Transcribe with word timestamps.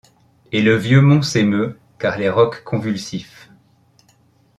Et 0.51 0.63
le 0.63 0.75
vieux 0.75 1.01
mont 1.01 1.21
s’émeut, 1.21 1.77
car 1.99 2.17
les 2.17 2.27
rocs 2.27 2.63
convulsifs 2.63 3.51